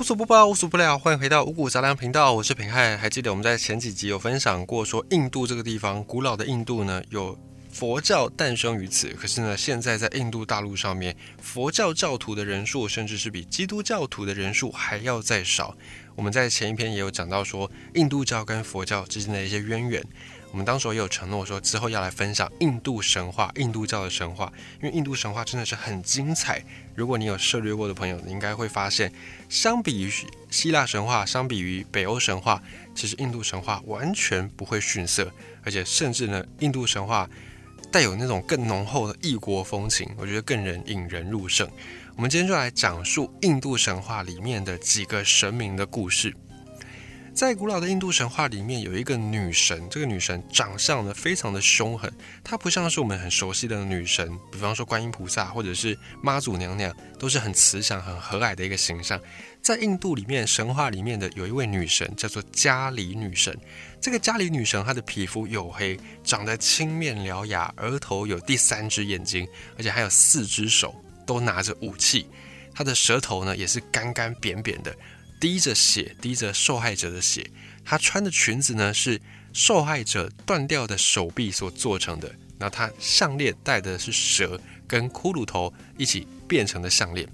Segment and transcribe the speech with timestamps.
[0.00, 0.98] 无所不包，无所不了。
[0.98, 2.98] 欢迎回到五谷杂粮频道，我是平汉。
[2.98, 7.38] 还记得我们在前几集有分享过，说印度这个地方，古老的印度呢，有
[7.70, 9.10] 佛教诞生于此。
[9.10, 15.76] 可是呢，现在在印度大陆上面，佛教教徒的人数，甚至是比基督教徒的人数还要再少。
[16.16, 20.04] 我们在前一篇也有讲到说，印度教跟佛教之间的一些渊源。
[20.54, 26.64] 我们当时也有承诺说，之后要来分享印度神话、印度教的神话，因为印度神话真的是很精彩。
[26.94, 29.12] 如果你有涉猎过的朋友，你应该会发现，
[29.48, 30.12] 相比于
[30.50, 32.62] 希腊神话，相比于北欧神话，
[32.94, 35.28] 其实印度神话完全不会逊色，
[35.64, 37.28] 而且甚至呢，印度神话
[37.90, 41.68] 带有那种更浓厚的异国风情，我觉得更人引人入胜。
[42.14, 46.32] 我们今天就来讲述印度神话里面的几个神明的故事。
[47.34, 49.88] 在古老的印度神话里面，有一个女神。
[49.90, 52.08] 这个女神长相呢，非常的凶狠。
[52.44, 59.20] 她不像是我们很熟悉的女神，比方说观音菩萨或者是妈祖娘娘，都是很慈祥、很和蔼的一个形象。
[59.60, 63.58] 在印度里面，神话里面的有一位女神，叫做迦离女神。
[64.00, 69.44] 这个迦离女神，她的皮肤黝黑，长得青面獠牙，额头有第三只眼睛，
[69.76, 70.94] 而且还有四只手，
[71.26, 72.28] 都拿着武器。
[72.72, 74.94] 她的舌头呢，也是干干扁扁的。
[75.44, 77.50] 滴着血，滴着受害者的血。
[77.84, 79.20] 她穿的裙子呢，是
[79.52, 82.34] 受害者断掉的手臂所做成的。
[82.58, 87.28] 那她项链戴的是蛇跟骷髅头一起变成的项链。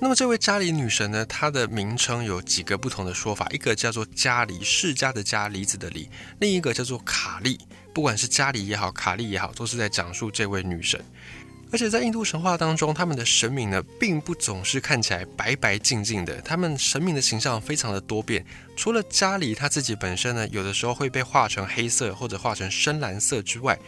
[0.00, 7.60] 那么这位迦离女神呢，她的名称有几个不同的说法，一个叫做加里世家的加离子的离，另一个叫做卡利。
[7.94, 11.00] 不管是加里也好，卡利也好，都是在讲述这位女神。
[11.72, 18.44] 而且在印度神话当中，他们的神明呢，并不总是看起来白白净净的，他们神明的形象非常的多变。
[18.76, 23.78] 除了家里他自己本身呢，有的时候会被画成黑色或者画成深蓝色之外，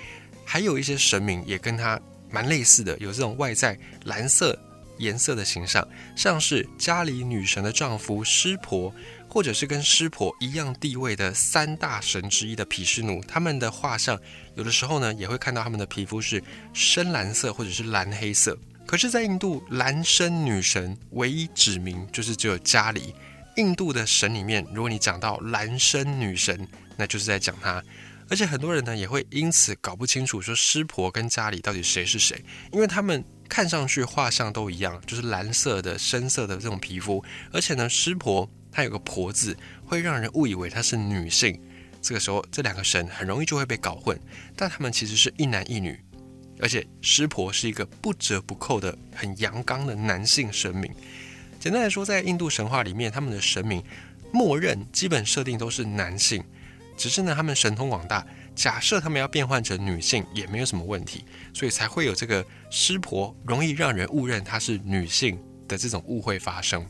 [0.45, 4.59] 还有一些神明也跟他蛮类似的，有这种外在蓝色
[4.99, 8.93] 颜色的形象，像是家里女神的丈夫湿婆。
[9.31, 14.19] 或者是跟湿婆一样地位的三大神之一的毗湿奴，他们的画像
[14.55, 16.42] 有的时候呢，也会看到他们的皮肤是
[16.73, 18.58] 深蓝色或者是蓝黑色。
[18.87, 23.14] 可是，在印度，蓝身女神唯一指名就是只有家里。
[23.57, 26.67] 印度的神里面，如果你讲到蓝身女神，
[26.97, 27.85] 那就是在讲她。
[28.31, 32.42] 而且很多人呢，也会因此搞不清楚说湿婆跟家里到底谁是谁，
[32.73, 38.48] 因为他们看上去画像都一样，就是蓝色的深色的这种皮肤，而且呢，湿婆。
[38.70, 41.58] 她有个“婆”字，会让人误以为她是女性。
[42.03, 44.17] 这个时候，这两个神很容易就会被搞混。
[44.55, 45.98] 但他们其实是一男一女，
[46.61, 50.92] 而且湿婆是一个不折不扣的很阳刚的男性神明。
[51.58, 53.83] 简单来说，在印度神话里面，他们的神明
[54.31, 56.45] 默认基本设定都是男性，
[56.97, 58.25] 只是呢，他们神通广大，
[58.58, 61.24] 假设他们要变换成女性也没有什么问题，
[61.55, 65.39] 所以才会有这个湿婆容易让人误认她是女性
[65.69, 66.85] 的这种误会发生。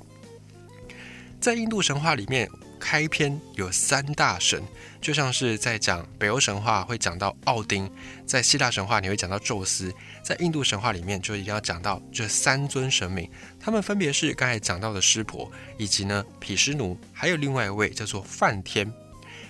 [1.38, 2.48] 在印度神话里面，
[2.80, 4.62] 开篇有三大神，
[4.98, 7.90] 就像是在讲北欧神话会讲到奥丁，
[8.24, 9.92] 在希腊神话你会讲到宙斯，
[10.24, 13.30] 在印度神话里面就一定要讲到这三尊神明，
[13.60, 18.90] 他们分别是刚才讲到的湿婆，以及呢毗湿奴，还有另外一位叫做梵天。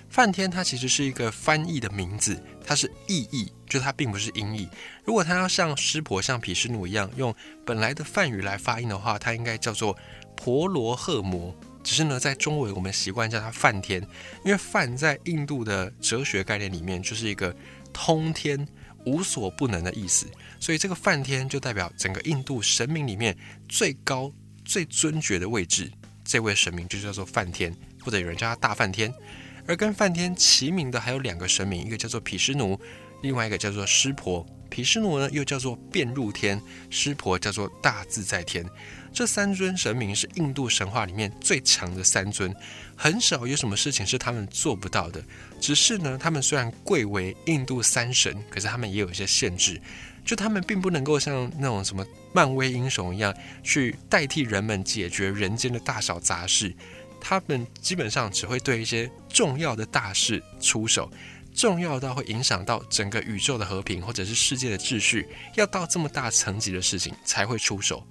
[0.09, 4.69] 梵天它其实是一个翻译的名字，它是意译，就它并不是音译。
[5.05, 9.97] 如果它要像湿婆、像毗湿奴一样用本来的梵语来发音的话，它应该叫做
[10.37, 11.55] 婆罗赫摩。
[11.85, 14.03] 只是呢，在中文我们习惯叫它梵天，
[14.45, 17.55] 因为梵在印度的哲学概念里面就是一个
[17.93, 18.67] 通天、
[19.07, 20.27] 无所不能的意思，
[20.59, 23.37] 所以这个梵天就代表整个印度神明里面
[23.69, 24.33] 最高、
[24.65, 25.91] 最尊爵的位置。
[26.25, 29.11] 这位神明就叫做梵天，或者有人叫他大梵天。
[29.69, 32.81] 而跟梵天齐名的还有两个神明，一个叫做毗湿奴，
[33.21, 34.45] 另外一个叫做湿婆。
[34.71, 36.59] 毗湿奴呢又叫做变入天，
[36.89, 38.65] 湿婆叫做大自在天。
[39.12, 42.55] 这三尊神明是印度神话里面最强的三尊，
[42.97, 45.23] 很少有什么事情是他们做不到的。
[45.61, 49.79] 只是呢，他们虽然贵为印度三神，可是他们也有一些限制，
[50.25, 56.75] 就他们并不能够像那种什么漫威英雄一样去代替人们解决人间的大小杂事。
[57.21, 61.11] 他们基本上只会对一些重要的大事出手，
[61.55, 68.06] 重要到会影响到整个宇宙的和平或者是世界的秩序，要到这么大层级的事情才会出手。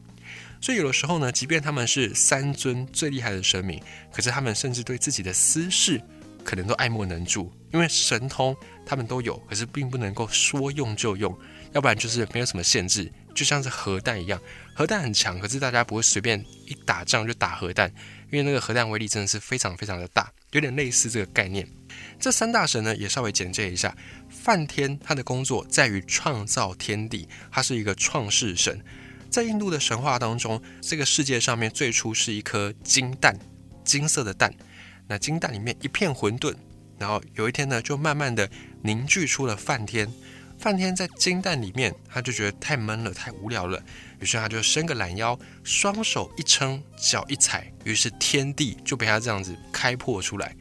[0.59, 3.81] 所以有的时候呢，即便他们是三尊最厉害的神明，
[4.11, 6.01] 可是他们甚至对自己的私事
[6.43, 8.55] 可能都爱莫能助，因为神通
[8.85, 11.37] 他们都有，可是并不能够说用就用，
[11.73, 14.41] 要不然就是没有什么限制，就像是核弹一样，
[14.73, 17.93] 核弹很强，可是大家不会随便一打仗就打核弹，
[18.29, 21.67] 因为那个核弹威力真的是非常非常的大，有点类似这个概念。
[22.19, 23.95] 这三大神呢，也稍微简介一下，
[24.29, 28.83] 梵天他的工作在于创造天地，他是一个创世神。
[29.29, 33.37] 在印度的神话当中，这个世界上面最初是一颗金蛋，
[33.83, 34.53] 金色的蛋。
[35.07, 36.55] 那金蛋里面一片混沌，
[36.97, 38.49] 然后有一天呢，就慢慢的
[38.83, 40.11] 凝聚出了梵天。
[40.57, 43.81] 梵天在金蛋里面，他就觉得太闷了，太无聊了，
[44.19, 50.55] 于是他就伸个懒腰，双手一撑，脚一踩，于是天地就被他这样子开破出来。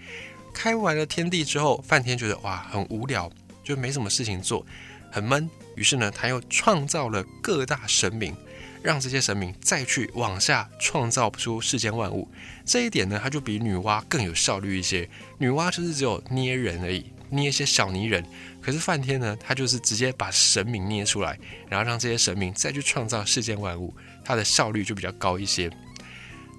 [0.52, 3.30] 开完了天地之后，梵天觉得哇，很无聊，
[3.64, 4.64] 就没什么事情做，
[5.10, 5.48] 很闷。
[5.74, 8.36] 于是呢，他又创造了各大神明。
[8.86, 12.30] 让这些神明再去往下创造出世间万物，
[12.64, 15.10] 这一点呢，它就比女娲更有效率一些。
[15.38, 18.24] 女娲就是只有捏人而已，捏一些小泥人。
[18.62, 21.36] 可是梵天呢，他就是直接把神明捏出来，
[21.68, 23.92] 然后让这些神明再去创造世间万物，
[24.24, 25.68] 它的效率就比较高一些。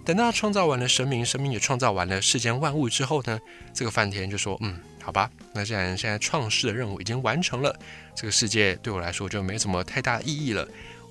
[0.03, 3.39] 等到创造完了神明，神明也创造完了世间万物之后呢，
[3.73, 7.73] 这个梵天就说：“嗯，好吧，那既然现在创世的任务已经完成了，
[8.13, 10.67] 这个世界对我来说就没什么太大意义了。”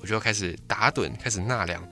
[0.07, 1.83] 我就开始打盹，开始纳凉。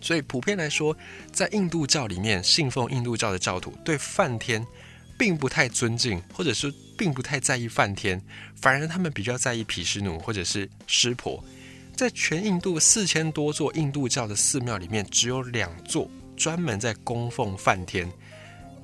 [0.00, 0.96] 所以普遍来说，
[1.30, 4.66] 在印度教里面，信奉印度教的教徒对梵天
[5.18, 8.22] 并不太尊敬，或者是并不太在意梵天，
[8.54, 11.44] 反而他们比较在意毗湿奴或者是湿婆。
[11.94, 18.10] 在全印度四千多座印度教的寺庙里面，只有两座专门在供奉梵天。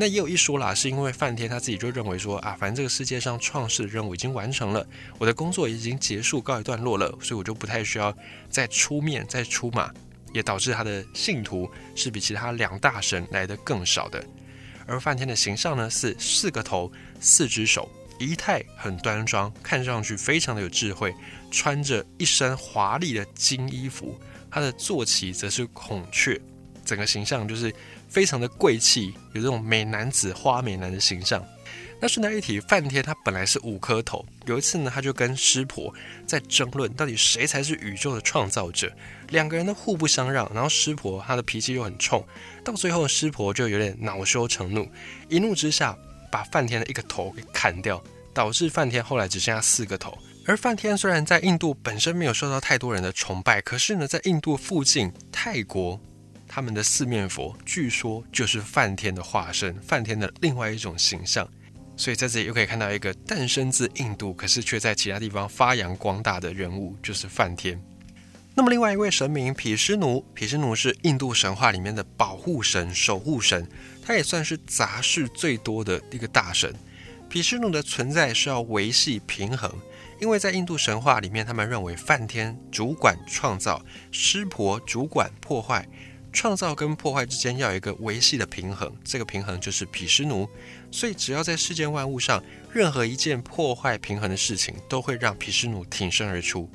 [0.03, 4.85] 那也有一说啦，是因为梵天他自己就认为说啊，反正这个世界上创世的任务已经完成了，
[5.17, 8.13] 我的工作已经结束告一段落了，所以我就不太需要
[8.51, 9.89] 再出面再出马，
[10.33, 14.21] 也导致他的信徒是比其他两大神来的更少的。
[14.89, 16.91] 而梵天的形象呢是四个头
[17.21, 17.89] 四只手，
[18.19, 21.15] 仪态很端庄，看上去非常的有智慧，
[21.53, 24.19] 穿着一身华丽的金衣服，
[24.51, 26.41] 他的坐骑则是孔雀，
[26.85, 27.73] 整个形象就是。
[28.13, 31.43] 非常的贵气，有这种美男子、花美男的形象。
[31.99, 34.27] 那顺带一提，梵天他本来是五颗头。
[34.47, 35.95] 有一次呢，他就跟湿婆
[36.27, 38.93] 在争论，到底谁才是宇宙的创造者。
[39.29, 42.23] 两个人都互不相让，然后湿婆他的脾气又很冲，
[42.65, 44.87] 到最后湿婆就有点恼羞成怒，
[45.29, 45.97] 一怒之下
[46.31, 48.03] 把梵天的一个头给砍掉，
[48.35, 50.19] 导致梵天后来只剩下四个头。
[50.45, 56.01] 而梵天虽然在印度本身没有受到太多人的崇拜，可是呢，在印度附近泰国。
[56.55, 61.49] 他们的四面佛据说就是梵天的化身，梵天的另外一种形象，
[61.97, 67.83] 所以在这里又可以看到一个诞生自印度，可是却在其他地方发扬光大的人物，就是梵天。
[68.55, 73.67] 那么另外一位神明毗湿奴，毗湿奴是印度神话里面的保护神、守护神，
[74.03, 76.75] 他也算是杂事最多的一个大神。
[77.31, 79.75] 毗湿奴的存在是要维系平衡，
[80.21, 85.89] 因为在印度神话里面，他们认为梵天主管创造，湿婆主管破坏。
[86.33, 90.49] 创造跟破坏之间要有一个维系的平衡，这个平衡就是毗湿奴。
[90.91, 92.43] 所以只要在世间万物上，
[92.73, 96.71] 任何一件破坏平衡的事情，都会让毗湿奴挺身而出。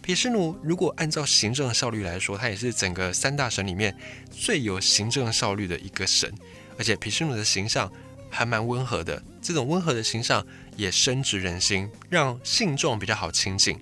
[0.00, 3.94] 毗湿奴如果按照行政效率来说，他也是整个三大神里面
[4.30, 6.32] 最有行政效率的一个神。
[6.78, 7.92] 而且毗湿奴的形象
[8.30, 10.46] 还蛮温和的，这种温和的形象
[10.76, 13.78] 也深植人心，让信众比较好亲近。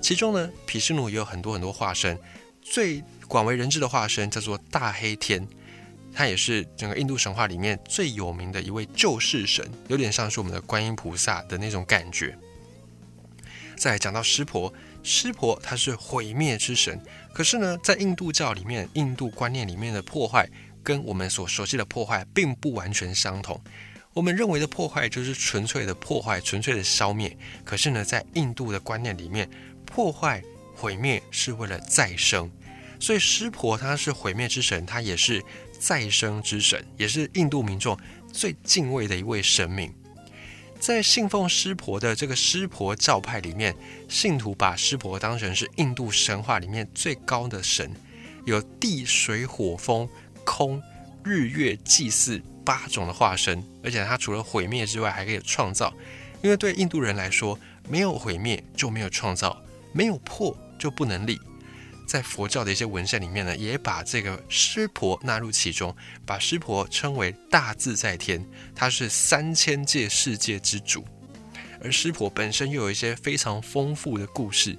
[0.00, 2.18] 其中呢，毗湿奴也有很多很多化身，
[2.62, 3.04] 最。
[3.32, 5.48] 广为人知的化身叫做大黑天，
[6.12, 12.36] 他也是整个印度神话里面最有名的一位救世神，有点像是我们的观音菩萨的那种感觉。
[13.74, 14.70] 再讲到湿婆，
[15.02, 17.00] 湿婆他是毁灭之神，
[17.32, 20.46] 可是呢，在印度教里面，印度观念里面的破坏
[20.82, 23.58] 跟我们所熟悉的破坏并不完全相同。
[24.12, 29.48] 我们认为的破坏就是纯粹的破坏，纯粹的消灭，可是呢，在印度的观念里面，
[29.86, 30.42] 破坏
[30.74, 32.50] 毁灭是为了再生。
[33.02, 35.42] 所以湿婆他是毁灭之神，他也是
[35.76, 37.98] 再生之神，也是印度民众
[38.32, 39.92] 最敬畏的一位神明。
[40.78, 43.74] 在信奉湿婆的这个湿婆教派里面，
[44.08, 47.92] 信徒把湿婆当成是印度神话里面最高的神，
[48.44, 50.08] 有地水火风
[50.44, 50.80] 空
[51.24, 55.92] 日月祭祀八种的化身，而且他除了毁灭之外，还可以创造。
[56.40, 59.60] 因为对印度人来说，没有毁灭就没有创造，
[59.92, 61.40] 没有破就不能立。
[62.12, 71.06] 在佛教的一些文献里面呢，也把这个湿婆纳入其中，把湿婆称为大自在天，他是三千界世界之主。
[71.82, 74.76] 而湿婆本身又有一些非常丰富的故事。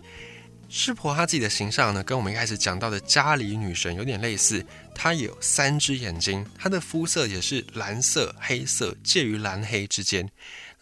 [0.69, 4.63] 湿婆他自己的形象呢，跟我们一开始讲到的迦里女神有点类似，
[4.93, 10.29] 她有三只眼睛，她的肤色也是蓝色、黑色，介于蓝黑之间。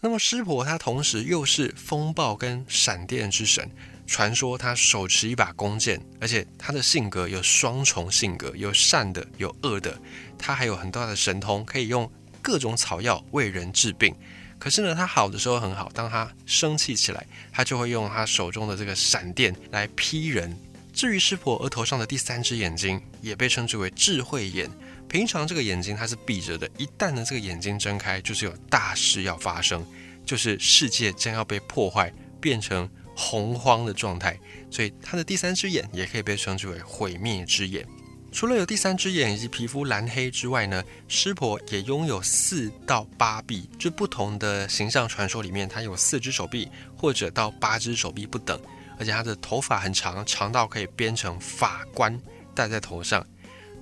[0.00, 3.70] 那么湿婆她同时又是风暴跟闪电之神。
[4.06, 9.98] 传说他手持一把弓箭，而且他的性格有双重性格，有善的，有恶的。
[10.38, 14.14] 他还有很大的神通，可以用各种草药为人治病。
[14.58, 20.56] 可是呢，他好的时候很好，当他生气起来，他就会用他手中的这个闪电来劈人，
[20.92, 24.70] 至于湿婆额头上的第三只眼睛，也被称之为智慧眼。
[25.08, 29.84] 平常这个眼睛它是闭着的，一旦呢这个眼睛睁开，就是有大事要发生，
[30.24, 34.38] 就是世界将要被破坏，变成洪荒的状态。
[34.70, 37.86] 所以他的第三只眼也可以被称之为毁灭之眼。
[38.30, 48.58] 除了有第三只眼以及皮肤蓝黑之外呢，湿婆也拥有四到八臂，就不同的形象传说里面，它有四只手臂或者到八只手臂不等，
[48.98, 52.18] 而且它的头发很长，长到可以编成发冠
[52.54, 53.22] 戴在头上。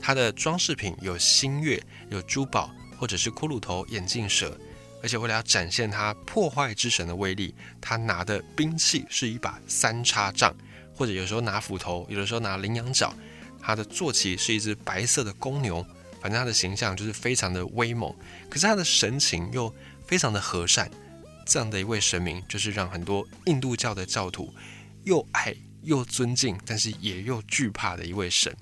[0.01, 4.59] 它的装饰品有星月、有珠宝或者是骷髅头、眼镜蛇，
[5.03, 10.55] 而且为了要展现它破坏之神的威力，他拿的兵器是一把三叉杖，
[10.95, 13.15] 或者有时候拿斧头，有的时候拿羚羊角。
[13.63, 15.85] 他的坐骑是一只白色的公牛，
[16.21, 18.15] 反正他的形象就是非常的威猛，
[18.49, 19.75] 可是他的神情又
[20.07, 20.91] 非常的和善。
[21.47, 24.55] 这样的一位神明，就是让很多印度教的教徒
[25.05, 28.55] 又爱又尊敬，但是也又惧怕的一位神。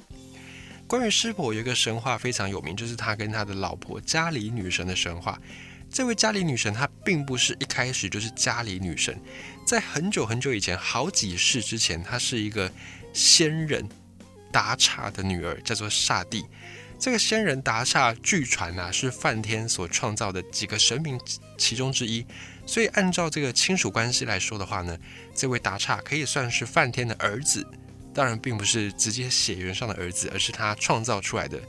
[0.86, 5.38] 关于湿婆有一个神话非常有名，就是他跟他的老婆加里女神的神话。
[5.90, 9.20] 这位加里女神她并不是一开始就是加里女神，
[9.66, 12.72] 在很久很久以前，好几世之前，她是一个
[13.12, 13.88] 仙人。
[14.50, 16.42] 达刹的女儿叫做刹帝，
[16.98, 21.20] 这个仙人达刹据传呐是梵天所创造的几个神明
[21.58, 22.24] 其中之一，
[22.64, 24.96] 所以按照这个亲属关系来说的话呢，
[25.34, 27.64] 这位达刹可以算是梵天的儿子，
[28.14, 31.60] 当然并不是直接血缘上的儿子，而是他创造出来的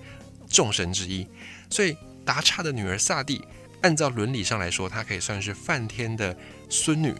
[0.50, 1.28] 众神之一。
[1.70, 3.44] 所以达刹的女儿萨蒂，
[3.82, 6.36] 按照伦理上来说，她可以算是梵天的
[6.70, 7.14] 孙女。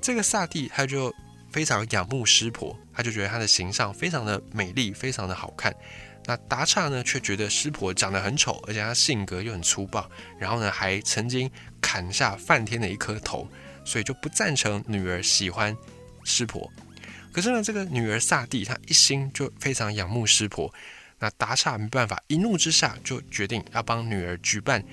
[0.00, 1.14] 这个萨蒂他就。
[1.52, 5.74] 非常仰慕湿婆，他就觉得她的形象非常的美丽，非常的好看。
[6.26, 10.06] 那达刹呢，却觉得湿婆长得很丑，而且她性格又很粗暴，
[10.38, 13.48] 然后呢，还曾经砍下梵天的一颗头，
[13.86, 15.74] 所以就不赞成女儿喜欢
[16.24, 16.70] 湿婆。
[17.32, 20.70] 可是呢，这个女儿萨蒂她一心就非常仰慕湿婆，
[21.20, 24.84] 那达刹没办法，一怒之下就决定要帮女儿举办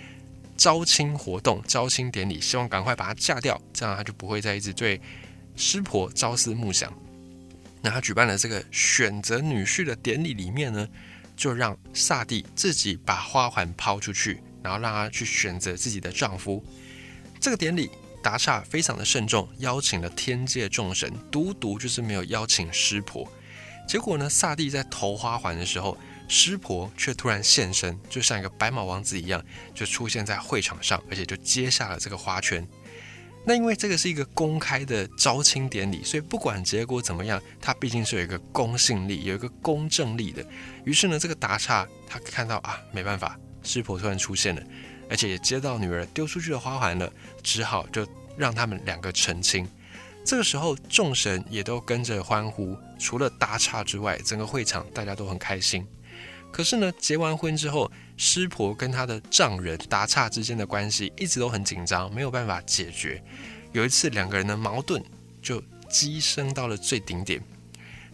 [0.63, 5.01] 招亲活动、招亲典礼，希望赶快把她嫁掉，这样她就不会再一直对。
[5.57, 6.89] 师婆朝思暮想，
[7.81, 10.87] 那他举办了这个选择女婿的典礼里面呢，
[11.35, 16.63] 就让萨蒂自己把花环抛出去，然后让他去选择自己的丈夫。
[17.41, 17.91] 这个典礼
[18.23, 23.27] 达刹非常的慎重，邀请了天界众神，独独就是没有邀请师婆。
[23.85, 25.97] 结果呢，萨蒂在投花环的时候，
[26.33, 32.67] 师婆却突然现身，就像一个白马王子一样，就出现在会场上，而且就接下了这个花圈。
[33.45, 40.43] 那因为这个是一个公开的招亲典礼，所以不管结果怎么样，它毕竟是有一个公信力、有一个公正力的。
[40.85, 44.63] 于是呢，这个达刹他看到啊，没办法，师婆突然出现了，
[45.11, 47.13] 而且也接到女儿丢出去的花环了，
[47.43, 49.69] 只好就让他们两个成亲。
[50.25, 55.85] 这个时候，众神也都跟着欢呼，除了达刹之外，整个会场大家都很开心。
[56.53, 63.21] 可是呢，结完婚之后，师婆跟她的丈人达岔之间的关系一直都很紧张，没有办法解决。
[63.71, 65.03] 有一次，两个人的矛盾
[65.41, 67.41] 就激升到了最顶点。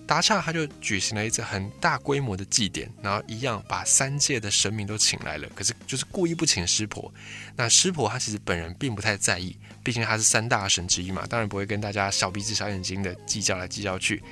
[0.08, 7.13] 达岔他就举行了一次很大规模的祭典，然后一样把三界的神明都请来了，可是就是故意不请师婆。
[7.55, 14.24] 那师婆她其实本人并不太在意，毕竟她是三大神之一嘛，当然不会跟大家小鼻子小眼睛的计较来计较去。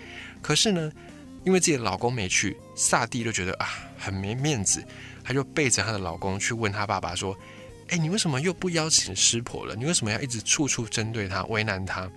[0.41, 0.91] 可是呢，
[1.47, 3.69] 因为自己的老公没去，萨蒂就觉得啊。
[3.99, 4.85] 很没面子，
[5.23, 7.35] 她就背着她的老公去问她爸爸说
[7.89, 9.75] ：“哎，你为什么又不邀请师婆了？
[9.75, 12.07] 你为什么要一直处处针对她，为难她？”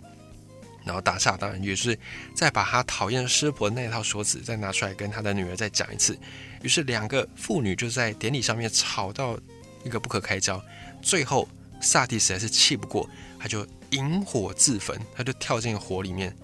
[0.84, 1.98] 然后达刹当然也是
[2.34, 6.18] 再把他讨厌师婆的那套说辞再拿出来跟他的女儿再讲一次。
[6.62, 9.38] 于是两个妇女就在典礼上面吵到
[9.82, 10.62] 一个不可开交。
[11.00, 11.48] 最后
[11.80, 13.08] 萨蒂实在是气不过，
[13.38, 16.36] 他就引火自焚，他就跳进火里面。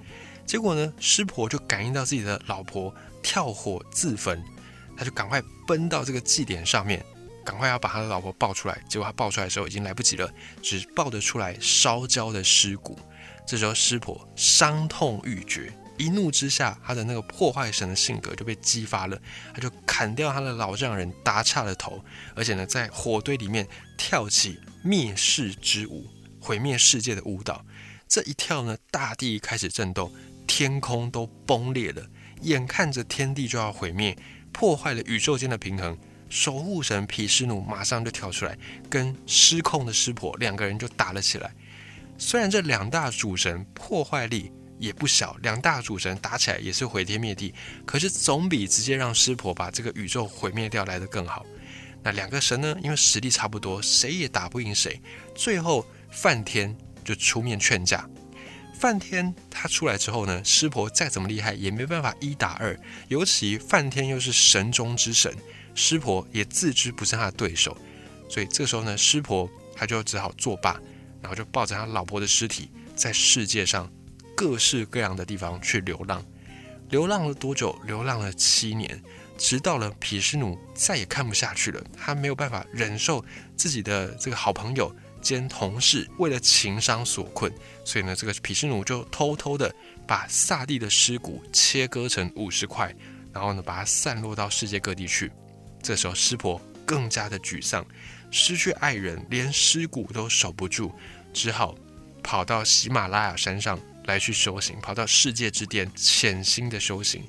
[0.47, 4.43] 结果呢，师婆就感应到自己的老婆跳火自焚。
[4.99, 7.05] 他就赶快奔到这个祭典上面，
[7.45, 8.83] 赶快要把他的老婆抱出来。
[8.89, 12.99] 结果他抱出来的时候已经来不及了，只抱得出来烧焦的尸骨。
[13.47, 19.21] 这时候师婆伤痛欲绝，一怒之下，他的那个破坏神的性格就被激发了。
[19.53, 22.03] 他就砍掉他的老丈人达刹的头，
[22.35, 26.07] 而且呢，在火堆里面跳起灭世之舞，
[26.41, 27.63] 毁灭世界的舞蹈。
[28.09, 30.11] 这一跳呢，大地开始震动，
[30.47, 32.07] 天空都崩裂了，
[32.43, 34.17] 眼看着天地就要毁灭。
[34.53, 35.99] 破坏了宇宙间的平衡，
[36.31, 38.57] 守护神毗湿奴马上就跳出来，
[38.89, 41.53] 跟失控的湿婆两个人就打了起来。
[42.17, 47.53] 虽然这两大主神破坏力也不小，两大主神打起来也是毁天灭地，
[47.85, 51.45] 可是总比直接让湿婆把这个宇宙毁灭掉来的更好。
[52.03, 54.99] 那两个神呢，因为实力差不多，谁也打不赢谁。
[55.35, 56.75] 最后梵天
[57.05, 58.09] 就出面劝架，
[58.79, 62.79] 梵天他出来之后呢，湿婆再怎么厉害也没办法一打二，
[63.09, 65.35] 尤其梵天又是神中之神，
[65.75, 67.77] 湿婆也自知不是他的对手，
[68.29, 70.79] 所以这个时候呢，湿婆他就只好作罢，
[71.23, 73.91] 然后就抱着他老婆的尸体，在世界上
[74.37, 76.25] 各式各样的地方去流浪。
[76.91, 77.77] 流浪了多久？
[77.85, 79.03] 流浪了七年，
[79.39, 83.25] 直到了毗湿奴再也看不下去了，他没有办法忍受
[83.57, 84.95] 自己的这个好朋友
[85.27, 87.53] 兼同事为了情伤所困，
[87.85, 89.75] 所以呢，这个毗湿奴就偷偷的
[90.07, 92.95] 把萨蒂的尸骨切割成五十块，
[93.33, 95.33] 然后呢，把它散落到世界各地去。
[95.83, 97.85] 这时候，湿婆更加的沮丧，
[98.31, 100.93] 失去爱人，连尸骨都守不住，
[101.33, 101.75] 只好
[102.23, 103.77] 跑到喜马拉雅山上。
[104.07, 107.25] 来去修行，跑到世界之巅潜心的修行。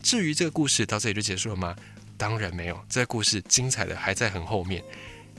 [0.00, 1.74] 至于这个故事到这里就结束了吗？
[2.16, 4.84] 当然没有，这个故事精彩的还在很后面。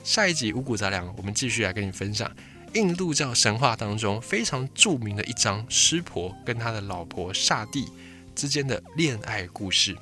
[0.08, 2.32] 下一集五谷杂粮，我们继续来跟你分享
[2.74, 7.86] 印度教神话当中非常著名的一张湿婆跟他的老婆刹帝
[8.34, 9.94] 之间的恋爱故事。